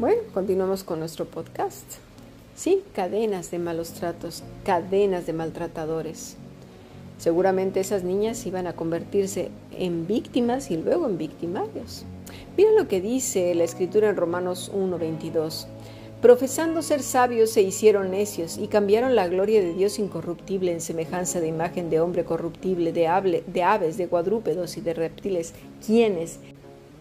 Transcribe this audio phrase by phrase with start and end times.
[0.00, 1.84] Bueno, continuamos con nuestro podcast.
[2.54, 6.38] Sí, cadenas de malos tratos, cadenas de maltratadores.
[7.18, 12.06] Seguramente esas niñas iban a convertirse en víctimas y luego en victimarios.
[12.56, 15.66] Mira lo que dice la escritura en Romanos 1:22.
[16.22, 21.40] Profesando ser sabios se hicieron necios y cambiaron la gloria de Dios incorruptible en semejanza
[21.40, 25.52] de imagen de hombre corruptible, de, aves, de cuadrúpedos y de reptiles,
[25.84, 26.38] quienes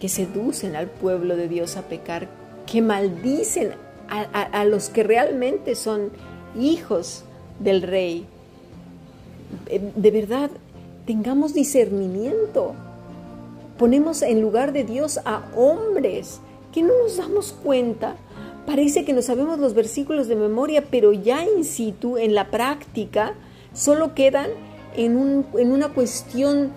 [0.02, 2.28] que seducen al pueblo de Dios a pecar
[2.72, 3.72] que maldicen
[4.10, 6.12] a, los que realmente son
[6.60, 7.24] hijos
[7.60, 8.26] del rey.
[9.68, 10.50] Eh, de verdad,
[11.06, 12.74] tengamos discernimiento.
[13.78, 16.42] Ponemos en lugar de Dios a hombres
[16.74, 18.16] que no nos damos cuenta.
[18.66, 23.34] Parece que no sabemos los versículos de memoria, pero ya in situ, en la práctica,
[23.74, 24.50] solo quedan
[24.96, 26.72] en, en una cuestión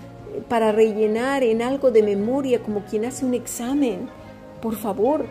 [0.49, 4.09] para rellenar, en algo de memoria, como quien hace un examen.
[4.61, 5.27] Por favor,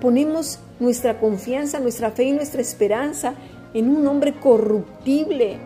[0.00, 3.34] ponemos nuestra confianza, nuestra fe y nuestra esperanza
[3.74, 5.58] en un hombre corruptible,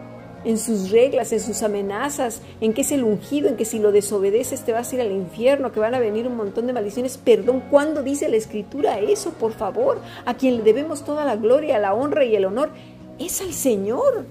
[0.45, 3.93] en sus reglas, en sus amenazas, en que es el ungido, en que si lo
[3.93, 7.19] desobedeces te vas a ir al infierno, que van a venir un montón de maldiciones.
[7.19, 9.33] Perdón, ¿cuándo dice la escritura eso?
[9.33, 12.71] Por favor, a quien le debemos toda la gloria, la honra y el honor
[13.19, 14.25] es al Señor.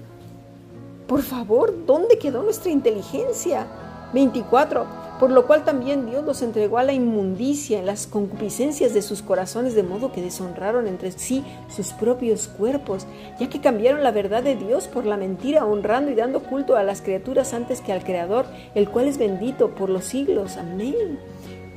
[1.06, 3.66] Por favor, ¿dónde quedó nuestra inteligencia?
[4.12, 9.02] 24 por lo cual también Dios los entregó a la inmundicia en las concupiscencias de
[9.02, 13.06] sus corazones, de modo que deshonraron entre sí sus propios cuerpos,
[13.40, 16.84] ya que cambiaron la verdad de Dios por la mentira, honrando y dando culto a
[16.84, 20.56] las criaturas antes que al Creador, el cual es bendito por los siglos.
[20.56, 21.18] Amén.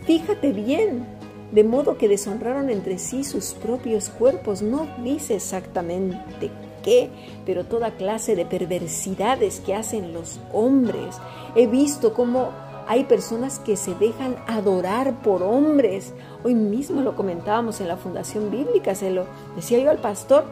[0.06, 1.06] Fíjate bien,
[1.52, 4.62] de modo que deshonraron entre sí sus propios cuerpos.
[4.62, 6.52] No dice exactamente
[6.84, 7.09] qué,
[7.45, 11.17] pero toda clase de perversidades que hacen los hombres.
[11.56, 12.52] He visto cómo
[12.88, 16.14] hay personas que se dejan adorar por hombres.
[16.44, 19.25] Hoy mismo lo comentábamos en la Fundación Bíblica, se lo
[19.56, 20.46] decía yo al pastor.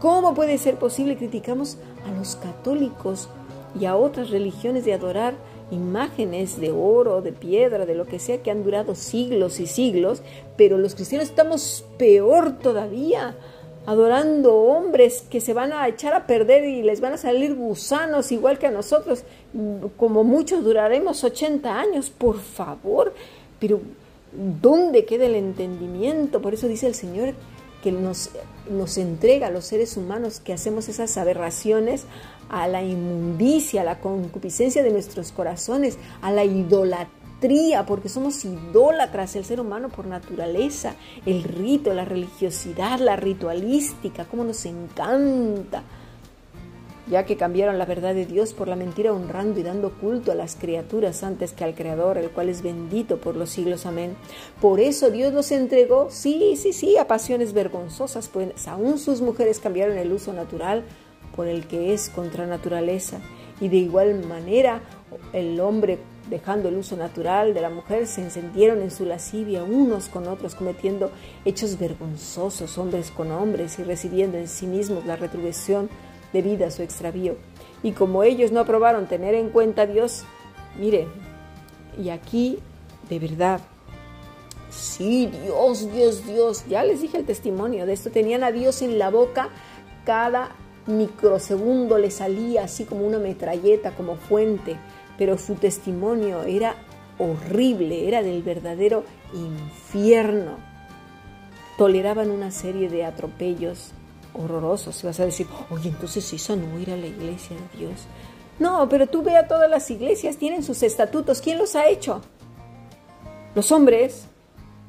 [0.00, 1.16] ¿Cómo puede ser posible?
[1.16, 3.28] Criticamos a los católicos
[3.78, 5.34] y a otras religiones de adorar
[5.70, 10.22] imágenes de oro, de piedra, de lo que sea, que han durado siglos y siglos,
[10.56, 13.36] pero los cristianos estamos peor todavía
[13.86, 18.30] adorando hombres que se van a echar a perder y les van a salir gusanos
[18.30, 19.24] igual que a nosotros,
[19.96, 23.12] como muchos duraremos 80 años, por favor,
[23.58, 23.80] pero
[24.32, 26.40] ¿dónde queda el entendimiento?
[26.40, 27.34] Por eso dice el Señor
[27.82, 28.30] que nos,
[28.70, 32.04] nos entrega a los seres humanos que hacemos esas aberraciones
[32.48, 37.21] a la inmundicia, a la concupiscencia de nuestros corazones, a la idolatría
[37.86, 40.94] porque somos idólatras, el ser humano por naturaleza,
[41.26, 45.82] el rito, la religiosidad, la ritualística, cómo nos encanta,
[47.08, 50.36] ya que cambiaron la verdad de Dios por la mentira, honrando y dando culto a
[50.36, 53.86] las criaturas antes que al Creador, el cual es bendito por los siglos.
[53.86, 54.14] Amén.
[54.60, 59.58] Por eso Dios los entregó, sí, sí, sí, a pasiones vergonzosas, pues aún sus mujeres
[59.58, 60.84] cambiaron el uso natural
[61.34, 63.18] por el que es contra naturaleza.
[63.60, 64.80] Y de igual manera
[65.32, 65.98] el hombre
[66.32, 70.56] dejando el uso natural de la mujer, se encendieron en su lascivia unos con otros,
[70.56, 71.12] cometiendo
[71.44, 75.88] hechos vergonzosos, hombres con hombres, y recibiendo en sí mismos la retribución
[76.32, 77.36] debida a su extravío.
[77.82, 80.24] Y como ellos no aprobaron tener en cuenta a Dios,
[80.80, 81.06] mire,
[81.96, 82.58] y aquí
[83.08, 83.60] de verdad,
[84.70, 88.98] sí, Dios, Dios, Dios, ya les dije el testimonio de esto, tenían a Dios en
[88.98, 89.50] la boca
[90.06, 90.56] cada
[90.86, 94.76] microsegundo le salía así como una metralleta, como fuente
[95.18, 96.76] pero su testimonio era
[97.18, 100.56] horrible, era del verdadero infierno.
[101.78, 103.92] Toleraban una serie de atropellos
[104.34, 105.02] horrorosos.
[105.02, 108.06] Y vas a decir, oye, entonces eso no ir a la iglesia de Dios.
[108.58, 111.40] No, pero tú ve a todas las iglesias, tienen sus estatutos.
[111.40, 112.20] ¿Quién los ha hecho?
[113.54, 114.26] Los hombres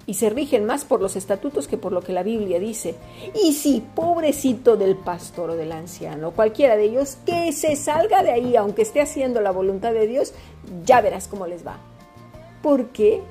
[0.05, 2.95] y se rigen más por los estatutos que por lo que la Biblia dice.
[3.33, 8.31] Y si, pobrecito del pastor o del anciano, cualquiera de ellos, que se salga de
[8.31, 10.33] ahí, aunque esté haciendo la voluntad de Dios,
[10.85, 11.77] ya verás cómo les va.
[12.61, 13.21] ¿Por qué?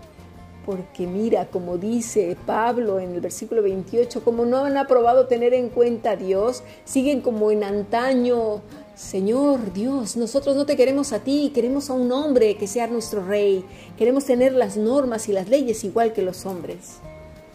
[0.64, 5.70] Porque mira, como dice Pablo en el versículo 28, como no han aprobado tener en
[5.70, 8.62] cuenta a Dios, siguen como en antaño
[8.94, 13.24] Señor Dios, nosotros no te queremos a ti, queremos a un hombre que sea nuestro
[13.24, 13.64] rey.
[13.96, 16.98] Queremos tener las normas y las leyes igual que los hombres.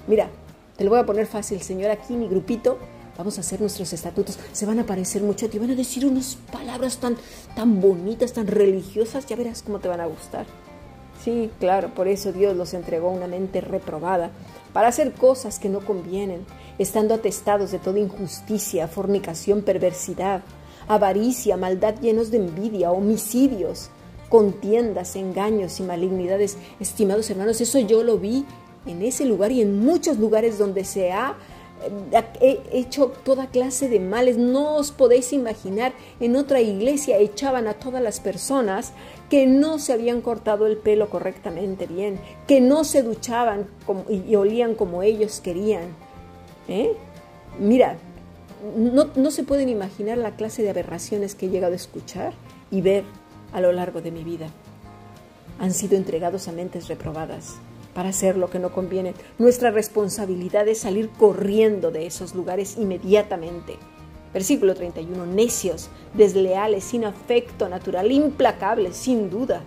[0.07, 0.31] Mira,
[0.77, 2.79] te lo voy a poner fácil, Señor, aquí mi grupito,
[3.19, 4.39] vamos a hacer nuestros estatutos.
[4.51, 7.15] Se van a parecer mucho a ti, van a decir unas palabras tan,
[7.55, 10.47] tan bonitas, tan religiosas, ya verás cómo te van a gustar.
[11.23, 14.31] Sí, claro, por eso Dios los entregó una mente reprobada,
[14.73, 16.45] para hacer cosas que no convienen,
[16.79, 20.41] estando atestados de toda injusticia, fornicación, perversidad
[20.87, 23.89] avaricia, maldad llenos de envidia, homicidios,
[24.29, 26.57] contiendas, engaños y malignidades.
[26.79, 28.45] Estimados hermanos, eso yo lo vi
[28.85, 31.35] en ese lugar y en muchos lugares donde se ha
[32.41, 34.37] he hecho toda clase de males.
[34.37, 38.93] No os podéis imaginar, en otra iglesia echaban a todas las personas
[39.29, 43.67] que no se habían cortado el pelo correctamente bien, que no se duchaban
[44.09, 45.83] y, olían como ellos querían.
[46.67, 46.93] ¿eh?
[47.59, 47.97] Mira,
[48.75, 52.33] no, se pueden imaginar la clase de aberraciones que he llegado a escuchar
[52.71, 53.03] y ver
[53.53, 54.47] a lo largo de mi vida.
[55.59, 57.55] Han sido entregados a mentes reprobadas
[57.93, 59.13] para hacer lo que no conviene.
[59.39, 63.77] Nuestra responsabilidad es salir corriendo de esos lugares inmediatamente.
[64.33, 65.25] Versículo 31.
[65.25, 69.63] Necios, desleales, sin afecto natural, implacables, sin duda,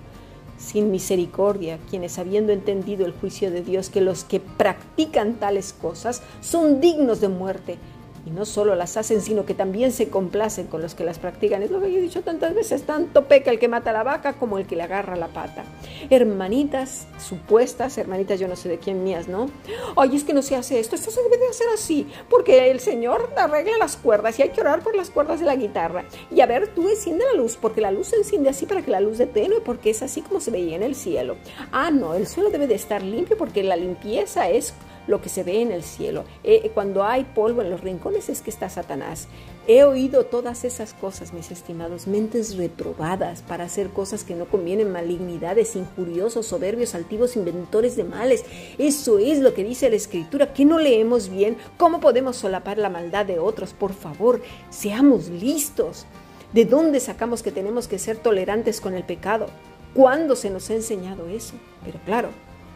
[0.59, 6.23] sin misericordia, quienes habiendo entendido el juicio de Dios que los que practican tales cosas
[6.41, 7.79] son dignos de muerte,
[8.27, 11.63] y no solo las hacen, sino que también se complacen con los que las practican.
[11.63, 14.35] Es lo que yo he dicho tantas veces, tanto peca el que mata la vaca
[14.35, 15.65] como el que le agarra la pata.
[16.11, 19.49] Hermanitas supuestas, hermanitas yo no sé de quién mías, ¿no?
[19.97, 22.81] Ay, es que no se hace esto, esto se debe de hacer así, porque el
[22.81, 26.05] Señor arregla las cuerdas y hay que orar por las cuerdas de la guitarra.
[26.31, 28.91] Y a ver, tú enciende la luz, porque la luz se enciende así para que
[28.91, 31.37] la luz de tenue, porque es así como se veía en el cielo.
[31.73, 34.75] Ah, no, el suelo debe de estar limpio porque la limpieza es
[35.11, 36.25] lo que se ve en el cielo.
[36.45, 39.29] Eh, cuando hay polvo en los rincones es que está Satanás.
[39.67, 44.91] He oído todas esas cosas, mis estimados, mentes reprobadas para hacer cosas que no convienen,
[44.91, 48.45] malignidades, injuriosos, soberbios, altivos, inventores de males.
[48.79, 50.53] Eso es lo que dice la Escritura.
[50.55, 51.57] ¿Que no leemos bien?
[51.77, 53.73] ¿Cómo podemos solapar la maldad de otros?
[53.75, 54.41] Por favor,
[54.71, 56.07] seamos listos.
[56.53, 59.47] ¿De dónde sacamos que tenemos que ser tolerantes con el pecado?
[59.95, 61.55] ¿Cuándo se nos ha enseñado eso?
[61.85, 62.31] Pero claro,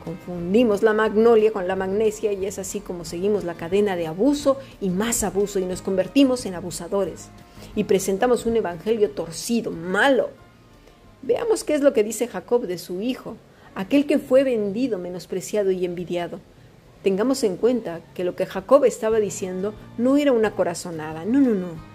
[0.05, 4.59] Confundimos la magnolia con la magnesia y es así como seguimos la cadena de abuso
[4.81, 7.31] y más abuso y nos convertimos en abusadores
[7.75, 10.29] y presentamos un evangelio torcido, malo.
[11.23, 13.37] Veamos qué es lo que dice Jacob de su hijo,
[13.75, 16.41] aquel que fue vendido, menospreciado y envidiado.
[17.03, 21.55] Tengamos en cuenta que lo que Jacob estaba diciendo no era una corazonada, no, no,
[21.55, 21.94] no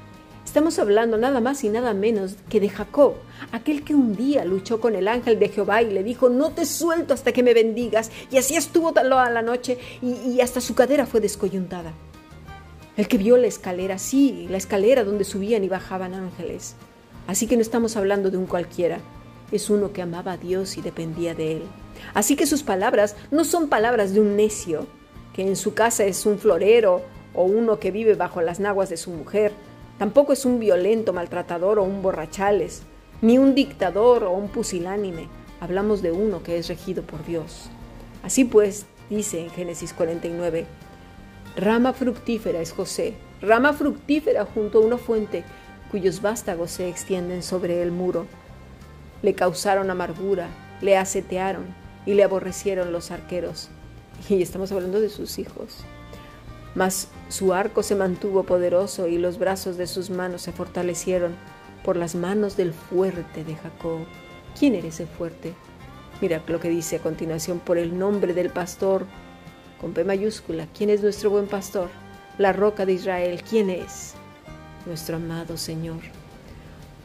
[0.49, 3.13] Estamos hablando nada más y nada menos que de Jacob,
[3.51, 6.65] aquel que un día luchó con el ángel de Jehová y le dijo, no te
[6.65, 8.09] suelto hasta que me bendigas.
[8.31, 11.93] Y así estuvo toda la noche y, y hasta su cadera fue descoyuntada.
[12.97, 16.73] El que vio la escalera, sí, la escalera donde subían y bajaban ángeles.
[17.27, 19.01] Así que no estamos hablando de un cualquiera,
[19.51, 21.63] es uno que amaba a Dios y dependía de él.
[22.15, 24.87] Así que sus palabras no son palabras de un necio,
[25.31, 27.03] que en su casa es un florero
[27.35, 29.51] o uno que vive bajo las naguas de su mujer
[29.99, 32.83] Tampoco es un violento maltratador o un borrachales,
[33.21, 35.27] ni un dictador o un pusilánime.
[35.59, 37.69] Hablamos de uno que es regido por Dios.
[38.23, 40.65] Así pues, dice en Génesis 49,
[41.57, 45.43] rama fructífera es José, rama fructífera junto a una fuente
[45.91, 48.25] cuyos vástagos se extienden sobre el muro.
[49.21, 50.47] Le causaron amargura,
[50.79, 51.65] le asetearon
[52.05, 53.69] y le aborrecieron los arqueros.
[54.29, 55.83] Y estamos hablando de sus hijos.
[56.75, 61.35] Mas su arco se mantuvo poderoso y los brazos de sus manos se fortalecieron
[61.83, 63.99] por las manos del fuerte de Jacob.
[64.57, 65.53] ¿Quién era ese fuerte?
[66.21, 69.05] Mira lo que dice a continuación, por el nombre del pastor,
[69.79, 70.67] con P mayúscula.
[70.75, 71.89] ¿Quién es nuestro buen pastor?
[72.39, 73.41] La roca de Israel.
[73.47, 74.15] ¿Quién es?
[74.87, 75.99] Nuestro amado Señor.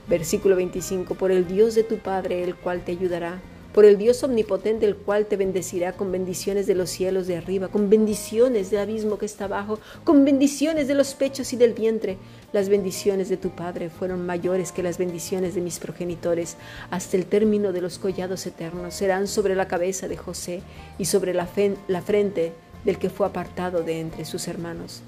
[0.08, 3.40] Versículo 25, por el Dios de tu Padre, el cual te ayudará
[3.74, 7.66] por el Dios omnipotente, el cual te bendecirá con bendiciones de los cielos de arriba,
[7.66, 12.16] con bendiciones del abismo que está abajo, con bendiciones de los pechos y del vientre.
[12.52, 16.56] Las bendiciones de tu Padre fueron mayores que las bendiciones de mis progenitores,
[16.90, 18.94] hasta el término de los collados eternos.
[18.94, 20.62] Serán sobre la cabeza de José
[20.96, 21.48] y sobre la,
[21.88, 22.52] la frente
[22.84, 25.02] del que fue apartado de entre sus hermanos.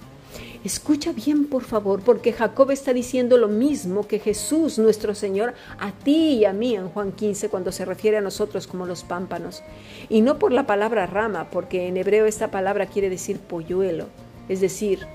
[0.64, 5.92] Escucha bien, por favor, porque Jacob está diciendo lo mismo que Jesús, nuestro Señor, a
[5.92, 9.62] ti y a mí en Juan 15, cuando se refiere a nosotros como los pámpanos.
[10.08, 14.06] Y no por la palabra rama, porque en hebreo esta palabra quiere decir polluelo,
[14.48, 15.06] es decir,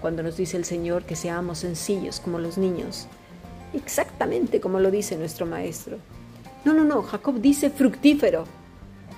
[0.00, 3.06] cuando nos dice el Señor que seamos sencillos como los niños,
[3.74, 5.98] exactamente como lo dice nuestro Maestro.
[6.64, 8.44] No, no, no, Jacob dice fructífero.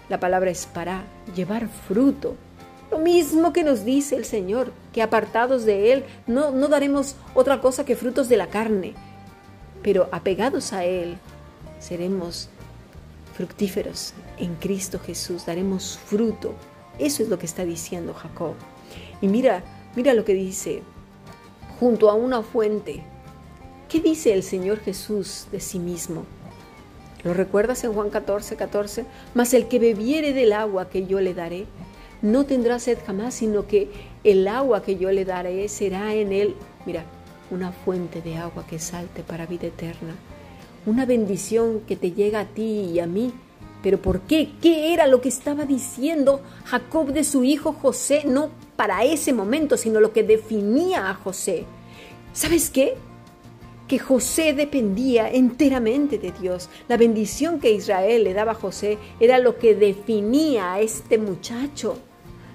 [0.09, 1.05] La palabra es para
[1.35, 2.37] llevar fruto,
[2.93, 7.61] lo mismo que nos dice el Señor, que apartados de Él no, no daremos otra
[7.61, 8.93] cosa que frutos de la carne,
[9.83, 11.17] pero apegados a Él
[11.81, 12.51] seremos
[13.35, 16.55] fructíferos en Cristo Jesús, daremos fruto.
[16.99, 18.55] Eso es lo que está diciendo Jacob.
[19.23, 19.65] Y mira,
[19.97, 20.83] mira lo que dice,
[21.81, 23.03] junto a una fuente.
[23.89, 26.25] ¿Qué dice el Señor Jesús de sí mismo?
[27.25, 29.07] ¿Lo recuerdas en Juan 14, 14?
[29.33, 31.67] Mas el que bebiere del agua que yo le daré,
[32.23, 33.91] no tendrá sed jamás, sino que
[34.23, 36.55] el agua que yo le daré será en él,
[36.87, 37.05] mira,
[37.51, 40.15] una fuente de agua que salte para vida eterna,
[40.87, 43.33] una bendición que te llega a ti y a mí.
[43.83, 44.53] Pero ¿por qué?
[44.63, 48.23] ¿Qué era lo que estaba diciendo Jacob de su hijo José?
[48.25, 51.65] No para ese momento, sino lo que definía a José.
[52.33, 52.95] ¿Sabes qué?
[53.89, 56.71] Que José dependía enteramente de Dios.
[56.89, 61.99] La bendición que Israel le daba a José era lo que definía a este muchacho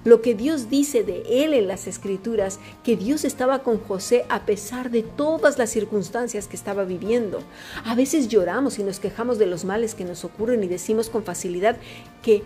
[0.07, 4.45] lo que Dios dice de él en las escrituras, que Dios estaba con José a
[4.45, 7.41] pesar de todas las circunstancias que estaba viviendo.
[7.83, 11.25] A veces lloramos y nos quejamos de los males que nos ocurren y decimos con
[11.25, 11.75] facilidad
[12.23, 12.41] que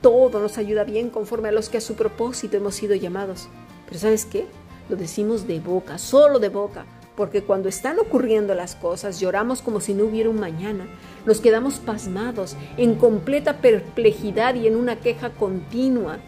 [0.00, 3.48] todo nos ayuda bien conforme a los que a su propósito hemos sido llamados.
[3.86, 4.46] Pero ¿sabes qué?
[4.88, 9.80] Lo decimos de boca, solo de boca, porque cuando están ocurriendo las cosas lloramos como
[9.80, 10.86] si no hubiera un mañana,
[11.26, 16.18] nos quedamos pasmados, en completa perplejidad y en una queja continua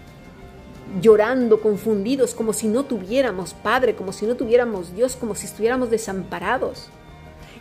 [1.01, 5.91] llorando, confundidos, como si no tuviéramos Padre, como si no tuviéramos Dios, como si estuviéramos
[5.91, 6.89] desamparados.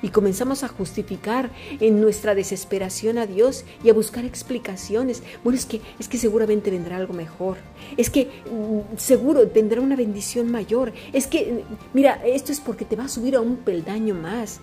[0.01, 5.23] Y comenzamos a justificar en nuestra desesperación a Dios y a buscar explicaciones.
[5.43, 7.57] Bueno, es que, es que seguramente vendrá algo mejor.
[7.97, 10.93] Es que mm, seguro tendrá una bendición mayor.
[11.13, 11.63] Es que,
[11.93, 14.59] mira, esto es porque te va a subir a un peldaño más.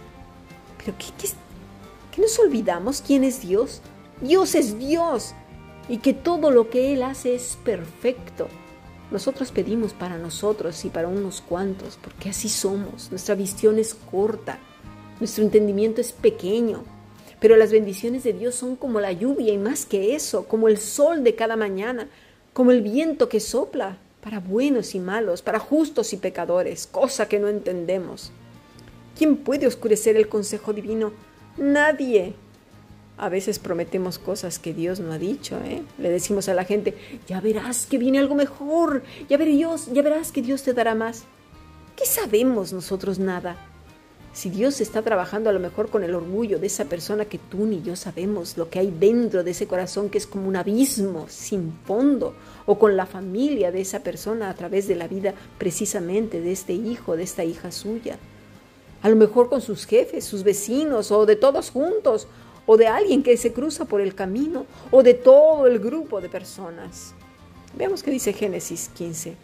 [0.78, 1.28] Pero ¿qué, qué,
[2.14, 3.80] qué nos olvidamos quién es Dios?
[4.20, 5.34] Dios es Dios
[5.88, 8.48] y que todo lo que Él hace es perfecto.
[9.10, 13.10] Nosotros pedimos para nosotros y para unos cuantos, porque así somos.
[13.10, 14.58] Nuestra visión es corta,
[15.20, 16.84] nuestro entendimiento es pequeño,
[17.38, 20.78] pero las bendiciones de Dios son como la lluvia y más que eso, como el
[20.78, 22.08] sol de cada mañana,
[22.52, 27.40] como el viento que sopla para buenos y malos, para justos y pecadores, cosa que
[27.40, 28.30] no entendemos.
[29.18, 31.12] ¿Quién puede oscurecer el consejo divino?
[31.56, 32.34] Nadie.
[33.18, 35.82] A veces prometemos cosas que Dios no ha dicho, ¿eh?
[35.98, 36.94] Le decimos a la gente,
[37.28, 41.24] ya verás que viene algo mejor, ya, Dios, ya verás que Dios te dará más.
[41.96, 43.56] ¿Qué sabemos nosotros nada?
[44.32, 47.66] Si Dios está trabajando a lo mejor con el orgullo de esa persona que tú
[47.66, 51.26] ni yo sabemos lo que hay dentro de ese corazón que es como un abismo
[51.28, 56.40] sin fondo, o con la familia de esa persona a través de la vida precisamente
[56.40, 58.16] de este hijo, de esta hija suya.
[59.02, 62.26] A lo mejor con sus jefes, sus vecinos o de todos juntos,
[62.66, 66.28] o de alguien que se cruza por el camino o de todo el grupo de
[66.28, 67.14] personas.
[67.76, 69.34] Veamos qué dice Génesis 15.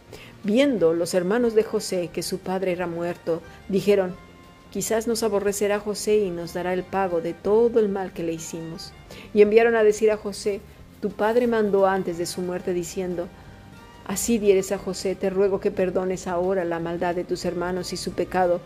[0.45, 4.15] Viendo los hermanos de José que su padre era muerto, dijeron,
[4.71, 8.33] quizás nos aborrecerá José y nos dará el pago de todo el mal que le
[8.33, 8.93] hicimos.
[9.35, 10.61] Y enviaron a decir a José,
[11.01, 13.29] tu padre mandó antes de su muerte diciendo,
[14.09, 17.99] Así dieres a José, te ruego que perdones ahora la maldad de tus hermanos y
[17.99, 18.61] su pecado,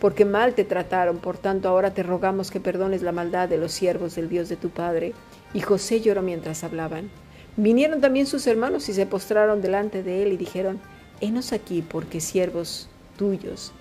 [0.00, 3.70] porque mal te trataron, por tanto ahora te rogamos que perdones la maldad de los
[3.70, 5.12] siervos del Dios de tu Padre.
[5.52, 7.10] Y José lloró mientras hablaban.
[7.56, 10.80] Vinieron también sus hermanos y se postraron delante de él y dijeron,
[11.20, 12.88] Henos aquí, porque siervos
[13.18, 13.72] tuyos.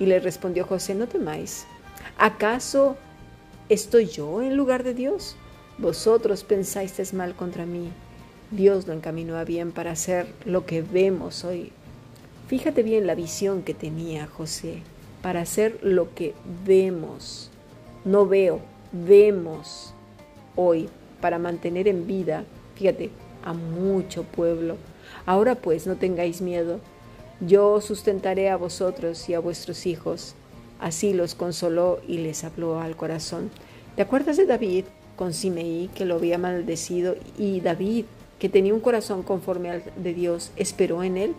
[0.00, 1.66] Y le respondió José, no temáis.
[2.18, 2.96] ¿Acaso
[3.68, 5.36] estoy yo en lugar de Dios?
[5.78, 7.90] Vosotros pensáis mal contra mí.
[8.50, 11.70] Dios lo encaminó a bien para hacer lo que vemos hoy.
[12.48, 14.82] Fíjate bien la visión que tenía José
[15.22, 16.34] para hacer lo que
[16.66, 17.50] vemos,
[18.04, 18.60] no veo,
[18.92, 19.94] vemos
[20.56, 20.88] hoy
[21.20, 23.10] para mantener en vida, fíjate,
[23.44, 24.76] a mucho pueblo.
[25.26, 26.80] Ahora pues no tengáis miedo,
[27.40, 30.34] yo sustentaré a vosotros y a vuestros hijos.
[30.78, 33.50] Así los consoló y les habló al corazón.
[33.96, 34.84] ¿Te acuerdas de David
[35.16, 38.06] con Simeí que lo había maldecido y David
[38.38, 41.34] que tenía un corazón conforme al de Dios esperó en él?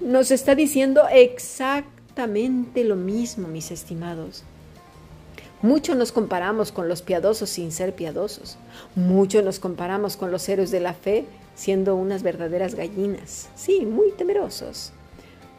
[0.00, 4.44] Nos está diciendo exactamente lo mismo, mis estimados.
[5.62, 8.56] Mucho nos comparamos con los piadosos sin ser piadosos.
[8.94, 13.50] Mucho nos comparamos con los héroes de la fe siendo unas verdaderas gallinas.
[13.56, 14.92] Sí, muy temerosos.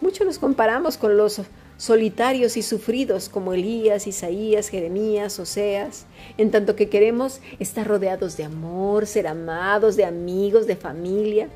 [0.01, 1.41] Mucho nos comparamos con los
[1.77, 6.05] solitarios y sufridos como Elías, Isaías, Jeremías, Oseas,
[6.37, 11.47] en tanto que queremos estar rodeados de amor, ser amados, de amigos, de familia.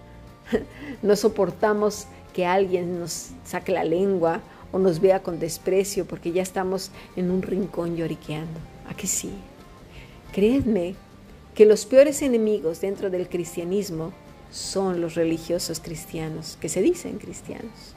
[1.02, 4.42] No soportamos que alguien nos saque la lengua
[4.76, 8.60] o nos vea con desprecio porque ya estamos en un rincón lloriqueando.
[8.90, 9.32] ¿A sí?
[10.34, 10.96] Creedme
[11.54, 14.12] que los peores enemigos dentro del cristianismo
[14.52, 17.96] son los religiosos cristianos, que se dicen cristianos.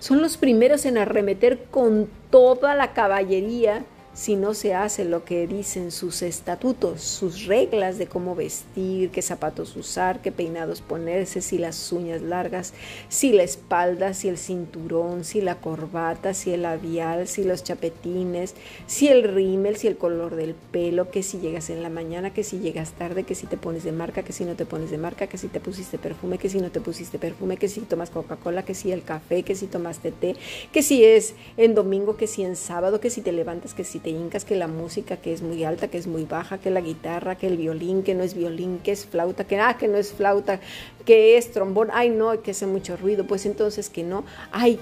[0.00, 3.84] Son los primeros en arremeter con toda la caballería
[4.16, 9.20] si no se hace lo que dicen sus estatutos, sus reglas de cómo vestir, qué
[9.20, 12.72] zapatos usar, qué peinados ponerse, si las uñas largas,
[13.10, 18.54] si la espalda, si el cinturón, si la corbata, si el labial, si los chapetines,
[18.86, 22.42] si el rímel, si el color del pelo, que si llegas en la mañana, que
[22.42, 24.96] si llegas tarde, que si te pones de marca, que si no te pones de
[24.96, 28.08] marca, que si te pusiste perfume, que si no te pusiste perfume, que si tomas
[28.08, 30.36] Coca-Cola, que si el café, que si tomaste té,
[30.72, 33.98] que si es en domingo, que si en sábado, que si te levantas, que si
[33.98, 36.80] te hincas que la música que es muy alta, que es muy baja, que la
[36.80, 39.96] guitarra, que el violín, que no es violín, que es flauta, que ah, que no
[39.96, 40.60] es flauta,
[41.04, 44.78] que es trombón, ay no, que hace mucho ruido, pues entonces que no, ay,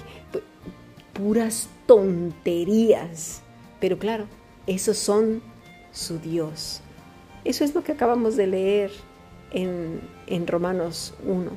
[1.13, 3.41] puras tonterías.
[3.79, 4.25] Pero claro,
[4.67, 5.41] esos son
[5.91, 6.81] su Dios.
[7.43, 8.91] Eso es lo que acabamos de leer
[9.51, 11.51] en, en Romanos 1.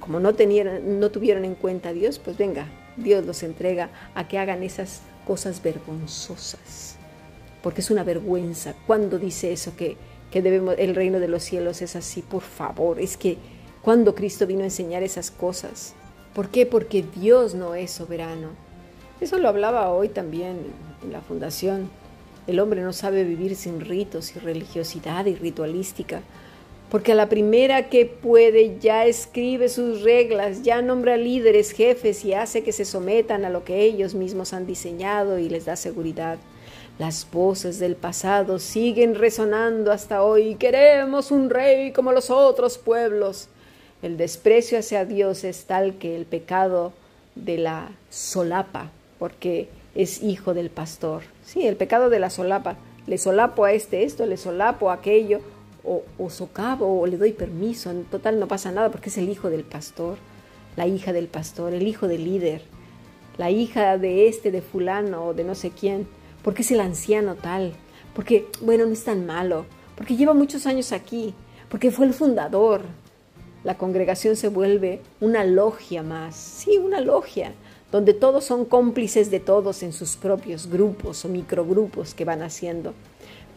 [0.00, 2.66] Como no, tenían, no tuvieron en cuenta a Dios, pues venga,
[2.96, 6.96] Dios los entrega a que hagan esas cosas vergonzosas.
[7.62, 8.74] Porque es una vergüenza.
[8.86, 9.96] cuando dice eso que,
[10.30, 12.22] que debemos, el reino de los cielos es así?
[12.22, 13.38] Por favor, es que
[13.82, 15.94] cuando Cristo vino a enseñar esas cosas.
[16.34, 16.66] ¿Por qué?
[16.66, 18.48] Porque Dios no es soberano.
[19.20, 20.58] Eso lo hablaba hoy también
[21.02, 21.90] en la fundación.
[22.46, 26.22] El hombre no sabe vivir sin ritos y religiosidad y ritualística
[26.92, 32.34] porque a la primera que puede ya escribe sus reglas, ya nombra líderes, jefes y
[32.34, 36.36] hace que se sometan a lo que ellos mismos han diseñado y les da seguridad.
[36.98, 40.56] Las voces del pasado siguen resonando hasta hoy.
[40.56, 43.48] Queremos un rey como los otros pueblos.
[44.02, 46.92] El desprecio hacia Dios es tal que el pecado
[47.34, 51.22] de la solapa, porque es hijo del pastor.
[51.42, 52.76] Sí, el pecado de la solapa.
[53.06, 55.40] Le solapo a este esto, le solapo a aquello,
[55.84, 59.50] o, socavo o le doy permiso, en total no pasa nada porque es el hijo
[59.50, 60.16] del pastor,
[60.76, 62.62] la hija del pastor, el hijo del líder,
[63.38, 66.06] la hija de este, de fulano o de no sé quién,
[66.42, 67.72] porque es el anciano tal,
[68.14, 69.64] porque, bueno, no es tan malo,
[69.96, 71.34] porque lleva muchos años aquí,
[71.68, 72.82] porque fue el fundador.
[73.64, 77.52] La congregación se vuelve una logia más, sí, una logia,
[77.92, 82.94] donde todos son cómplices de todos en sus propios grupos o microgrupos que van haciendo.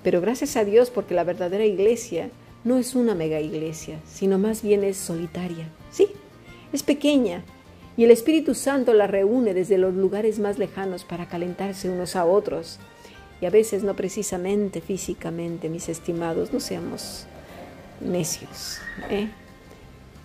[0.05, 2.29] Pero gracias a Dios porque la verdadera iglesia
[2.63, 5.67] no es una mega iglesia, sino más bien es solitaria.
[5.89, 6.09] Sí,
[6.71, 7.43] es pequeña.
[7.97, 12.23] Y el Espíritu Santo la reúne desde los lugares más lejanos para calentarse unos a
[12.23, 12.77] otros.
[13.41, 17.25] Y a veces no precisamente físicamente, mis estimados, no seamos
[17.99, 18.77] necios.
[19.09, 19.29] ¿eh?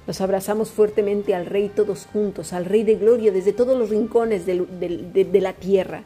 [0.06, 4.44] Nos abrazamos fuertemente al Rey todos juntos, al Rey de Gloria desde todos los rincones
[4.44, 6.04] de, de la tierra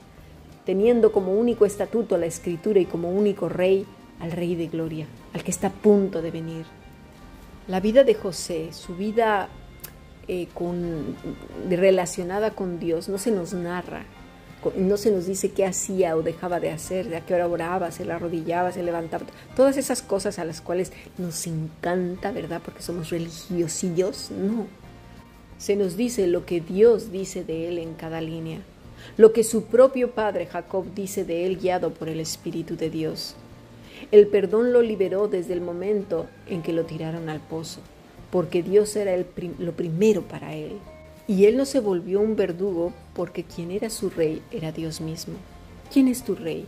[0.64, 3.86] teniendo como único estatuto la escritura y como único rey
[4.20, 6.64] al rey de gloria, al que está a punto de venir.
[7.66, 9.48] La vida de José, su vida
[10.28, 10.48] eh,
[11.68, 14.04] relacionada con Dios, no se nos narra,
[14.76, 18.04] no se nos dice qué hacía o dejaba de hacer, a qué hora oraba, se
[18.04, 22.62] la arrodillaba, se levantaba, todas esas cosas a las cuales nos encanta, ¿verdad?
[22.64, 24.66] Porque somos religiosillos, no.
[25.58, 28.60] Se nos dice lo que Dios dice de él en cada línea
[29.16, 33.34] lo que su propio padre Jacob dice de él guiado por el Espíritu de Dios.
[34.10, 37.80] El perdón lo liberó desde el momento en que lo tiraron al pozo,
[38.30, 39.16] porque Dios era
[39.58, 40.72] lo primero para él.
[41.26, 45.34] Y él no se volvió un verdugo porque quien era su rey era Dios mismo.
[45.92, 46.66] ¿Quién es tu rey?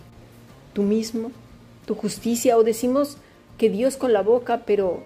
[0.73, 1.31] ¿Tú mismo?
[1.85, 2.57] ¿Tu justicia?
[2.57, 3.19] ¿O decimos
[3.59, 5.03] que Dios con la boca, pero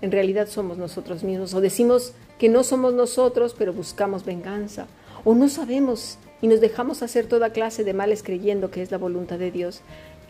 [0.00, 1.52] en realidad somos nosotros mismos?
[1.52, 4.86] ¿O decimos que no somos nosotros, pero buscamos venganza?
[5.28, 8.96] ¿O no sabemos y nos dejamos hacer toda clase de males creyendo que es la
[8.96, 9.80] voluntad de Dios,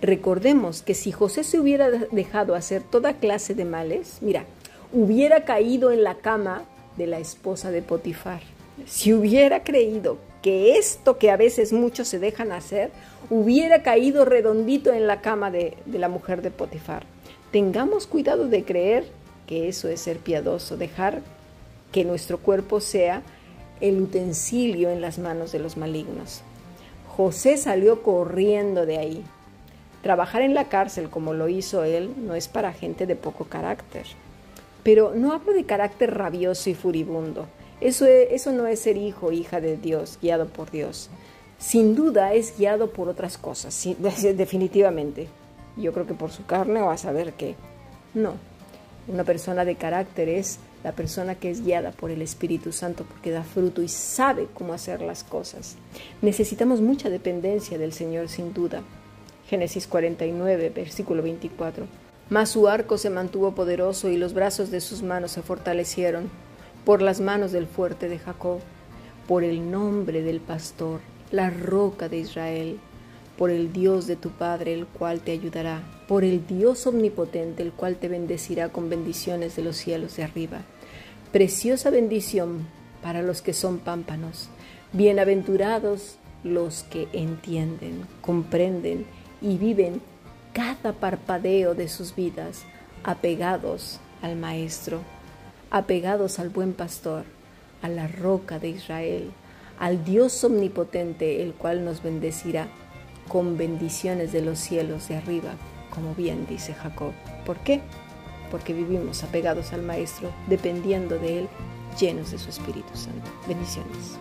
[0.00, 4.46] recordemos que si José se hubiera dejado hacer toda clase de males, mira,
[4.94, 6.62] hubiera caído en la cama
[6.96, 8.40] de la esposa de Potifar.
[8.86, 12.90] Si hubiera creído que esto que a veces muchos se dejan hacer,
[13.28, 17.04] hubiera caído redondito en la cama de, de la mujer de Potifar.
[17.52, 19.04] Tengamos cuidado de creer
[19.46, 21.20] que eso es ser piadoso, dejar
[21.92, 23.22] que nuestro cuerpo sea
[23.80, 26.42] el utensilio en las manos de los malignos.
[27.16, 29.24] José salió corriendo de ahí.
[30.02, 34.06] Trabajar en la cárcel como lo hizo él no es para gente de poco carácter.
[34.82, 37.46] Pero no hablo de carácter rabioso y furibundo.
[37.80, 41.10] Eso, eso no es ser hijo o hija de Dios, guiado por Dios.
[41.58, 45.28] Sin duda es guiado por otras cosas, definitivamente.
[45.76, 47.54] Yo creo que por su carne o a saber qué.
[48.14, 48.34] No.
[49.08, 53.30] Una persona de carácter es la persona que es guiada por el Espíritu Santo porque
[53.30, 55.76] da fruto y sabe cómo hacer las cosas.
[56.22, 58.82] Necesitamos mucha dependencia del Señor sin duda.
[59.48, 61.86] Génesis 49, versículo 24.
[62.28, 66.28] Mas su arco se mantuvo poderoso y los brazos de sus manos se fortalecieron
[66.84, 68.60] por las manos del fuerte de Jacob,
[69.28, 72.78] por el nombre del pastor, la roca de Israel,
[73.36, 77.72] por el Dios de tu Padre, el cual te ayudará, por el Dios omnipotente, el
[77.72, 80.62] cual te bendecirá con bendiciones de los cielos de arriba
[81.36, 82.66] preciosa bendición
[83.02, 84.48] para los que son pámpanos.
[84.94, 89.04] Bienaventurados los que entienden, comprenden
[89.42, 90.00] y viven
[90.54, 92.62] cada parpadeo de sus vidas
[93.04, 95.00] apegados al Maestro,
[95.70, 97.24] apegados al buen pastor,
[97.82, 99.30] a la roca de Israel,
[99.78, 102.68] al Dios omnipotente, el cual nos bendecirá
[103.28, 105.54] con bendiciones de los cielos de arriba,
[105.90, 107.12] como bien dice Jacob.
[107.44, 107.80] ¿Por qué?
[108.50, 111.48] Porque vivimos apegados al Maestro, dependiendo de Él,
[111.98, 113.30] llenos de su Espíritu Santo.
[113.48, 114.18] Bendiciones.